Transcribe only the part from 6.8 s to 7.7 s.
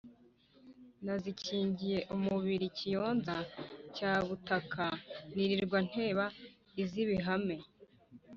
iz’ibihame.